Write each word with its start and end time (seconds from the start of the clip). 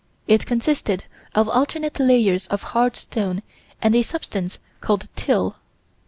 It 0.27 0.47
consisted 0.47 1.03
of 1.35 1.47
alternate 1.47 1.99
layers 1.99 2.47
of 2.47 2.63
hard 2.63 2.95
stone 2.95 3.43
and 3.83 3.93
a 3.93 4.01
substance 4.01 4.57
called 4.81 5.07
"till." 5.15 5.57